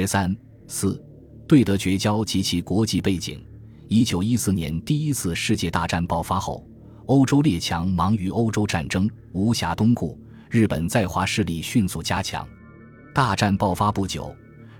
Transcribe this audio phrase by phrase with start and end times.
[0.00, 0.32] 十三
[0.68, 1.04] 四，
[1.48, 3.44] 对德绝交及其国际背景。
[3.88, 6.64] 一九一四年第一次世界大战爆发后，
[7.06, 10.16] 欧洲列强忙于欧洲战争，无暇东顾。
[10.48, 12.46] 日本在华势力迅速加强。
[13.12, 14.32] 大战爆发不久，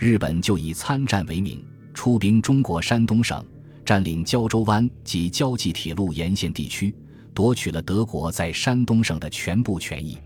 [0.00, 3.40] 日本就以参战为名，出兵中国山东省，
[3.84, 6.92] 占领胶州湾及胶济铁路沿线地区，
[7.32, 10.18] 夺取了德国在山东省的全部权益。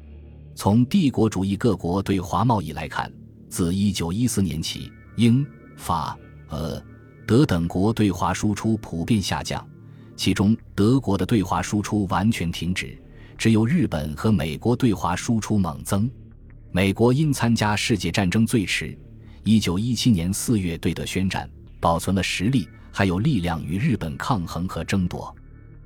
[0.54, 3.12] 从帝国主义各国对华贸易来看，
[3.48, 5.46] 自1914年起，英、
[5.76, 6.16] 法、
[6.50, 6.82] 俄、
[7.26, 9.66] 德等国对华输出普遍下降，
[10.16, 12.96] 其中德国的对华输出完全停止，
[13.36, 16.10] 只有日本和美国对华输出猛增。
[16.70, 18.96] 美国因参加世界战争最迟
[19.44, 21.48] ，1917年4月对德宣战，
[21.80, 25.34] 保存了实力，还有力量与日本抗衡和争夺。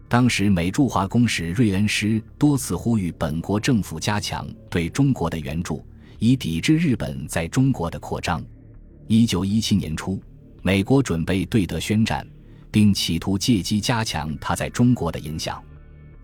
[0.09, 5.87] 当时，美驻华公使瑞恩师多次呼吁本国政府加强对中国的援助，
[6.25, 8.41] 以抵制日本在中国的扩张。
[9.09, 10.23] 一九一七年初，
[10.63, 12.25] 美国准备对德宣战，
[12.71, 15.61] 并企图借机加强他在中国的影响。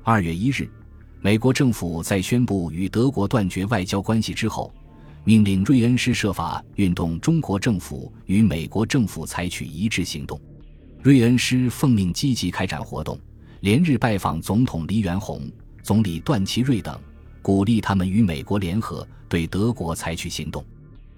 [0.05, 0.71] 二月一日，
[1.21, 4.73] 美国政府在宣布与德国断绝外交关系之后，
[5.25, 10.41] 命令瑞恩师设法运动中国政府与美国政府采取一致行动。
[11.03, 13.19] 瑞恩师奉命积极开展活动。
[13.63, 15.43] 连日拜访总统黎元洪、
[15.83, 16.97] 总理段祺瑞等，
[17.43, 20.65] 鼓励他们与美国联合对德国采取行动。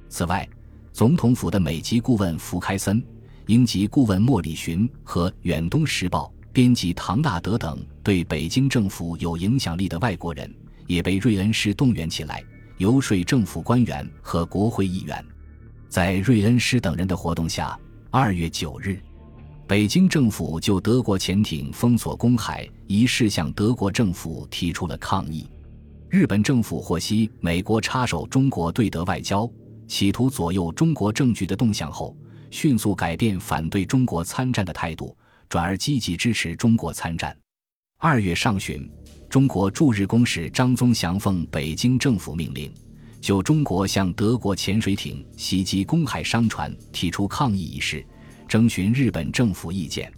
[0.09, 0.49] 此外，
[0.93, 3.03] 总统府的美籍顾问福开森、
[3.47, 10.53] 英籍顾问莫里寻和《远东时报》编辑唐纳德等对北京政府有影响力的外国人，
[10.87, 12.43] 也被瑞恩施动员起来，
[12.79, 15.25] 游说政府官员和国会议员。
[15.89, 17.79] 在瑞恩施等人的活动下，
[18.11, 19.01] 二月九日。
[19.69, 25.49] 北京政府就德国潜艇封锁公海一事向德国政府提出了抗议。
[26.11, 29.49] 日本政府获悉美国插手中国对德外交，
[29.87, 32.17] 企图左右中国政局的动向后，
[32.51, 35.17] 迅速改变反对中国参战的态度，
[35.49, 37.35] 转而积极支持中国参战。
[37.97, 38.91] 二月上旬，
[39.29, 42.75] 中国驻日公使张宗祥奉北京政府命令，
[43.21, 48.05] 就中国向德国潜水艇袭击公海商船提出抗议一事。
[48.49, 50.13] 征询日本政府意见。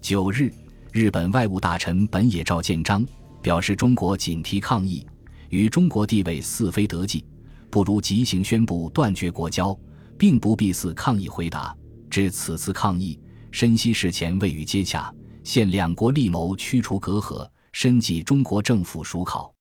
[0.00, 0.50] 九日，
[0.92, 3.06] 日本外务大臣本野照建章
[3.42, 5.06] 表示，中国仅提抗议，
[5.48, 7.24] 与中国地位似非得计，
[7.70, 9.78] 不如即行宣布断绝国交，
[10.18, 11.76] 并不必似抗议回答。
[12.08, 13.18] 至此次抗议，
[13.50, 15.12] 深悉事前未予接洽，
[15.44, 19.52] 现两国力谋驱除隔阂，深记中国政府属考。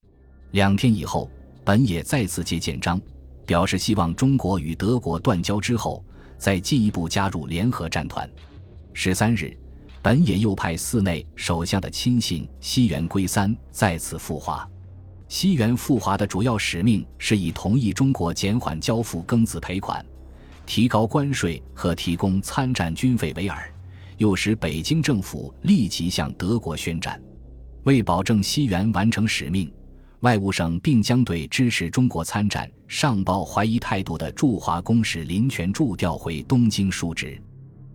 [0.51, 1.29] 两天以后，
[1.63, 3.01] 本野再次接见章，
[3.45, 6.03] 表示希望中国与德国断交之后。
[6.37, 8.29] 再进一步加入联合战团。
[8.93, 9.57] 十三日，
[10.01, 14.69] 本野又派寺内首相的亲信西园圭三再次赴华。
[15.27, 20.05] 西元复华的主要使命是以同意中国减缓交付庚子赔款、
[20.65, 23.57] 提高关税和提供参战军费为饵，
[24.17, 27.19] 诱使北京政府立即向德国宣战。
[27.83, 29.71] 为保证西元完成使命。
[30.21, 37.39] 外务省并将对支持中国参战、上报怀疑态度的驻华公使林权柱调回东京述职。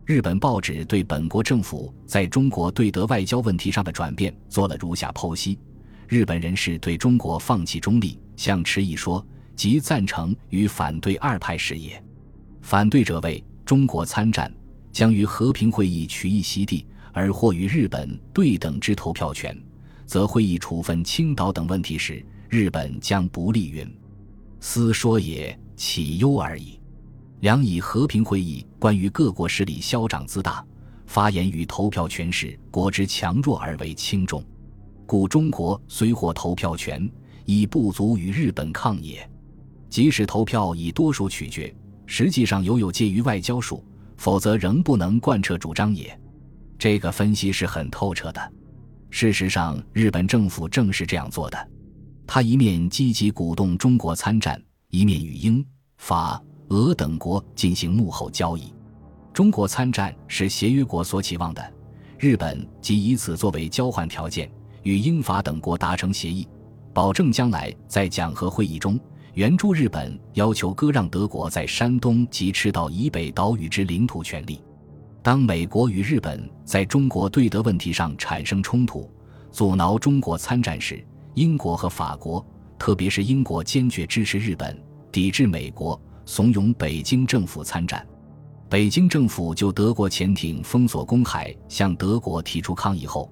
[0.05, 5.59] 日本报纸对本国政府在中国对德外交问题上的转变做了如下剖析：
[6.11, 12.03] 日本人士对中国放弃中立，向迟疑说，即赞成与反对二派事业。
[12.63, 14.53] 反对者为中国参战
[14.91, 19.57] 将于和平会议取一席地，而获与日本对等之投票权。
[20.05, 23.89] 则会议处分青岛等问题时，日本将不利云。
[24.59, 26.81] 斯说也，岂忧而已。
[27.39, 30.67] 两以和平会议关于各国势力嚣张自大，
[31.07, 34.45] 发言与投票权势国之强弱而为轻重，
[35.11, 37.11] 故中国虽获投票权，
[37.45, 39.29] 已不足与日本抗也。
[39.89, 41.75] 即使投票以多数取决，
[42.07, 43.85] 实际上犹有介于外交术，
[44.17, 46.17] 否则仍不能贯彻主张也。
[46.79, 48.53] 这个分析是很透彻的。
[49.11, 51.69] 事实上，日本政府正是这样做的。
[52.25, 55.67] 他一面积极鼓动中国参战，一面与英、
[55.97, 58.73] 法、俄等国进行幕后交易。
[59.33, 61.73] 中国参战是协约国所期望的，
[62.17, 64.49] 日本即以此作为交换条件，
[64.83, 66.47] 与英法等国达成协议，
[66.93, 68.99] 保证将来在讲和会议中
[69.35, 74.61] 援助日本，要求割让德国在山东及赤道以北岛屿之领土权利。
[75.23, 79.09] 当美国与日本在中国对德问题上产生冲突，
[79.53, 81.05] 阻挠中国参战时，
[81.35, 82.45] 英国和法国，
[82.79, 84.77] 特别是英国坚决支持日本，
[85.13, 88.05] 抵制美国，怂恿北京政府参战。
[88.69, 93.31] 北京政府就德国潜艇封锁公海向德国提出抗议后，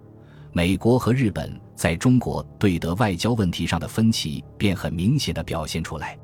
[0.58, 6.19] 美国和日本在中国对德外交问题上的分歧便很明显的表现出来。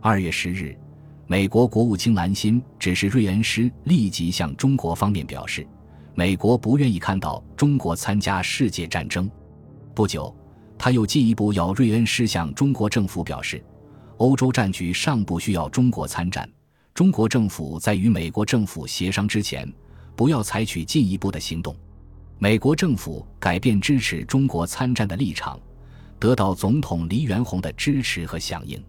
[0.00, 0.78] 二月十日。
[1.26, 5.66] 美国国务卿兰辛指示瑞恩师立即向中国方面表示，
[6.14, 9.28] 美国不愿意看到中国参加世界战争。
[9.96, 10.32] 不久，
[10.78, 13.60] 他又进一步要瑞恩师向中国政府表示，
[14.18, 16.48] 欧洲战局尚不需要中国参战，
[16.94, 19.68] 中国政府在与美国政府协商之前，
[20.14, 21.74] 不要采取进一步的行动。
[22.42, 25.60] 美国政府改变支持中国参战的立场，
[26.18, 28.82] 得到总统黎元洪的支持和响应。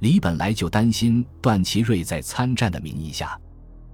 [0.00, 3.40] 李本来就担心段祺瑞在参战的名义下，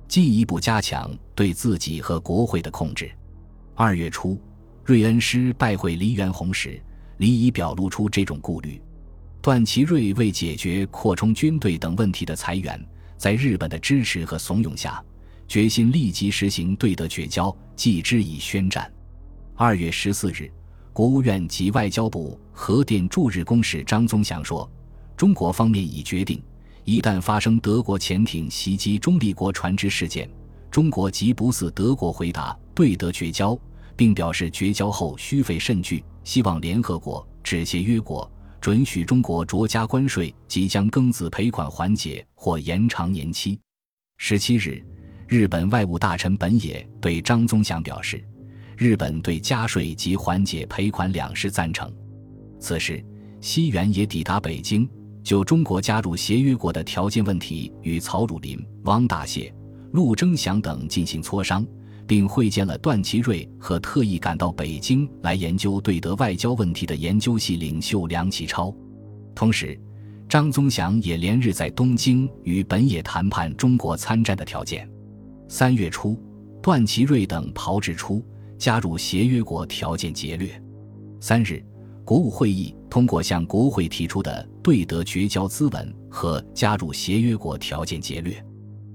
[0.09, 3.09] 进一步加强对自己和国会的控制。
[3.77, 4.37] 二月初，
[4.85, 6.83] 瑞恩师拜会黎元洪时，
[7.19, 8.83] 李已表露出这种顾虑。
[9.41, 12.85] 段祺瑞为解决扩充军队等问题的裁员，
[13.17, 15.01] 在日本的支持和怂恿下，
[15.47, 18.93] 决心立即实行对德绝交，继之以宣战。
[19.55, 20.51] 二月十四日，
[20.93, 24.69] 国务院及外交部核电驻日公使张宗祥说。
[25.17, 26.43] 中国方面已决定，
[26.83, 30.29] 一旦发生德国潜艇袭击中立国船只事件，
[30.73, 33.57] 中国即不似德国回答对德绝交，
[33.95, 38.29] 并表示绝交后需费甚巨，希望联合国、致协约国
[38.61, 43.57] 准许中国酌加关税即将庚子赔款缓解或延长年期。
[44.17, 44.85] 十七日，
[45.29, 48.25] 日本外务大臣本野对张宗祥表示，
[48.79, 51.93] 日本对加税及缓解赔款两事赞成。
[52.59, 53.05] 此时，
[53.39, 54.89] 西元也抵达北京。
[55.23, 59.53] 就中国加入协约国的条件问题，与曹汝霖、汪大燮、
[59.93, 61.67] 陆征祥等进行磋商，
[62.07, 68.75] 并会见了段祺瑞和特意赶到北京来研究对德外交问题的研究系领袖梁启超。
[69.35, 69.79] 同时，
[70.27, 74.89] 张宗祥也连日在东京与本野谈判中国参战的条件。
[75.49, 76.17] 三月初，
[76.62, 78.23] 段祺瑞等炮制出
[78.59, 80.62] 加入协约国条件劫掠。
[81.21, 81.65] 三日。
[82.05, 88.43] 国务会议通过向国会提出的对德绝交资文和加入协约国条件节略。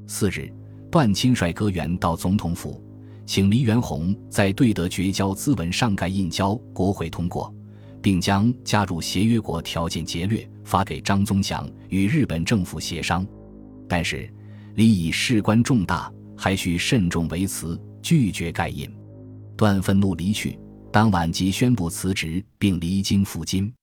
[0.07, 0.51] 四日，
[0.89, 2.83] 段钦率阁员到总统府，
[3.23, 7.53] 请黎元洪在对德绝交资文上盖印交，国会通过，
[8.01, 13.23] 并将加入协约国条件节略发给张宗祥与日本政府协商。
[13.87, 14.27] 但是，
[14.73, 18.89] 李以事关重大，还需慎重为辞，拒绝盖印。
[19.55, 20.59] 段愤怒离去。
[20.91, 23.73] 当晚即宣布辞职，并离京赴京，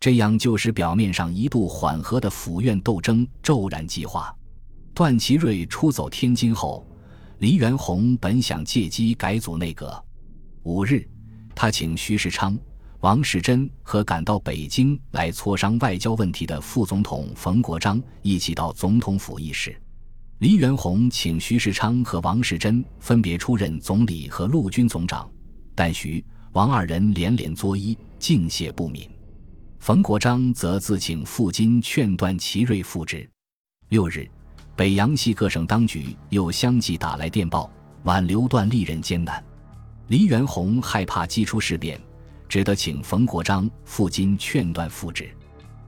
[0.00, 4.34] 这样就使表面上一度缓和的府院斗争骤然激化。
[4.94, 6.88] 段祺瑞出走天津后，
[7.40, 10.02] 黎元洪本想借机改组内阁。
[10.62, 11.06] 五日，
[11.54, 12.58] 他请徐世昌、
[13.00, 19.78] 王世贞和赶到北京来磋商外交问题的副总统冯国璋一起到总统府议事。
[20.38, 25.28] 黎元洪请徐世昌和王世贞分别出任总理和陆军总长，
[25.74, 26.22] 但徐。
[26.52, 29.06] 王二人连连作揖，敬谢不敏。
[29.78, 33.28] 冯国璋则自请赴京劝段祺瑞复职。
[33.90, 34.26] 六日，
[34.74, 37.70] 北洋系各省当局又相继打来电报，
[38.04, 39.42] 挽留段历任艰难。
[40.08, 42.00] 黎元洪害怕激出事变，
[42.48, 45.28] 只得请冯国璋赴京劝段复职。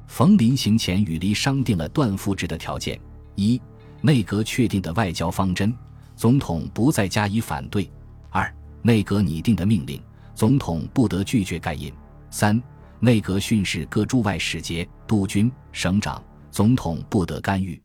[0.07, 3.01] 冯临行前与黎商定了段复职的条件：
[3.37, 3.59] 一、
[4.01, 5.75] 内阁确定的外交方针，
[6.17, 7.89] 总统不再加以反对；
[8.31, 8.53] 二、
[8.83, 10.01] 内阁拟定的命令。
[10.35, 11.93] 总统不得拒绝盖印。
[12.31, 12.63] 三、
[13.01, 17.83] 内阁训示各驻外使节、督军、省长，总统不得干预。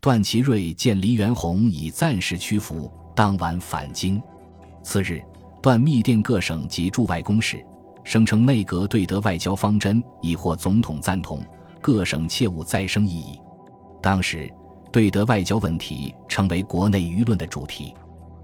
[0.00, 4.22] 段祺瑞见黎元洪已暂时屈服，当晚返京。
[4.84, 5.20] 次日，
[5.60, 7.66] 段密电各省及驻外公使，
[8.04, 11.44] 声称内阁对德外交方针已获总统赞同，
[11.80, 13.40] 各省切勿再生异议。
[14.00, 14.48] 当时，
[14.98, 17.94] 对德外交问题成为国内舆论的主题。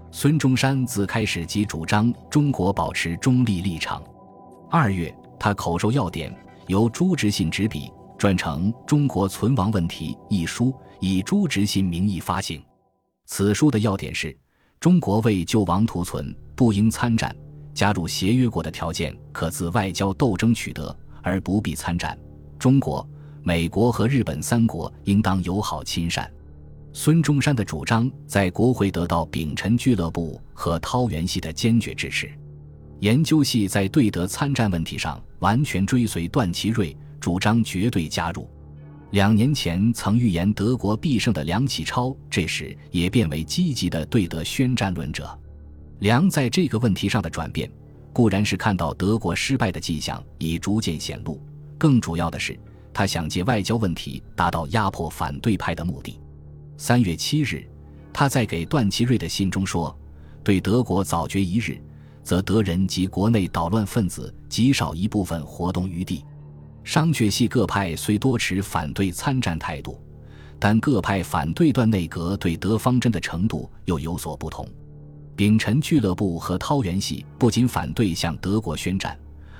[0.09, 4.01] 孙中山自开始即主张中国保持中立立场。
[4.71, 6.33] 二月，他口授要点，
[6.67, 12.63] 由朱执信执笔，撰成《中国存亡问题》一书，以朱执信名义发行。
[13.25, 14.33] 此书的要点是：
[14.79, 17.29] 中国为救亡图存，不应参战；
[17.73, 22.17] 加入协约国的条件可自外交斗争取得，而不必参战。
[22.57, 23.05] 中国、
[23.43, 26.31] 美国和日本三国应当友好亲善。
[26.97, 32.31] 孙中山的主张在国会得到丙辰俱乐部和涛园系的坚决支持。
[33.01, 38.49] 研究系在对德参战问题上完全追随段祺瑞，主张绝对加入。
[39.11, 45.37] 两年前曾预言德国必胜的梁启超，这时也变为积极的对德宣战论者。
[45.99, 47.69] 梁在这个问题上的转变，
[48.13, 51.41] 固然是看到德国失败的迹象已逐渐显露，
[51.77, 52.57] 更主要的是
[52.93, 56.17] 他想借外交问题达到压迫反对派的目的。
[56.77, 57.65] 三月七日，
[58.11, 59.97] 他在给段祺瑞的信中说
[60.43, 61.81] ：“对德国早决一日，
[62.21, 66.23] 则德人及国内捣乱分子极少一部分活动余地。
[66.83, 69.99] 商榷系各派虽多持反对参战态度，
[70.59, 74.67] 但各派反对段内阁对德方针的程度又有所不同。
[75.35, 79.17] 丙辰俱乐部和涛元系不仅反对向德国宣战，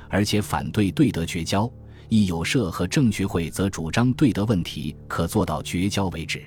[0.10, 1.72] 而且反对对德绝交；
[2.10, 6.44] 义友社和政学会则主张对德问题可做到绝交为止。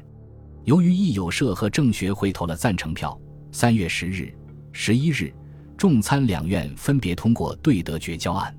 [0.69, 3.19] 由于义友社和政学会投了赞成票，
[3.51, 4.31] 三月十日、
[4.71, 5.33] 十一日，
[5.79, 8.55] 众参两院分别通过对德绝交案。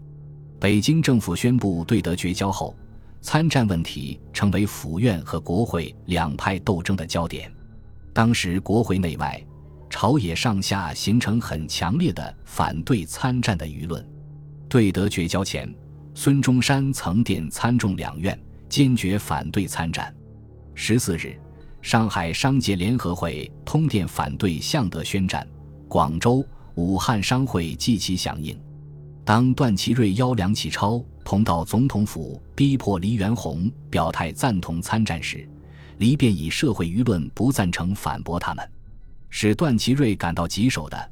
[0.59, 2.75] 北京政府宣布对德绝交后，
[3.21, 7.53] 参战问题成为府院和国会两派斗争的焦点。
[8.11, 9.39] 当时国会内外、
[9.87, 14.03] 朝野上下形成很强烈的反对参战的舆论。
[14.67, 15.71] 对德绝交前，
[16.15, 18.35] 孙中山曾电参众两院，
[18.67, 20.11] 坚决反对参战。
[20.73, 21.39] 十四日。
[21.89, 25.47] 上海商界联合会通电反对向德宣战，
[25.87, 28.55] 广州、武汉商会积其响应。
[29.25, 35.49] 当段祺瑞邀梁启超同到总统府逼迫黎元洪表态赞同参战时，
[35.97, 38.71] 黎便以社会舆论不赞成反驳他们。
[39.31, 41.11] 使段祺瑞感到棘手的，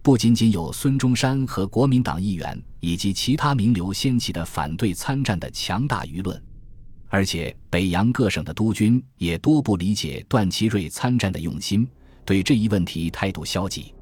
[0.00, 6.42] 不仅仅有孙中山和国民党议员以及其他名流掀起的反对参战的强大舆论。
[7.14, 11.88] 而且，北洋各省的督军也多不理解段祺瑞参战的用心，
[12.24, 13.94] 对这一问题态度消极。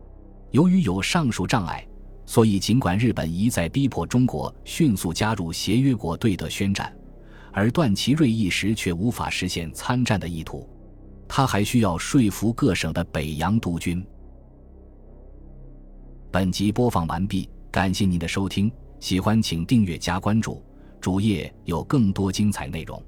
[0.50, 1.86] 由于有上述障碍，
[2.24, 6.90] 所以尽管日本一再逼迫中国迅速加入协约国对德宣战，
[7.52, 10.66] 而段祺瑞一时却无法实现参战的意图。
[11.28, 14.02] 他还需要说服各省的北洋督军。
[16.30, 20.64] 本集播放完毕，感谢您的收听，喜欢请订阅加关注。
[21.02, 23.02] 主页有更多精彩内容。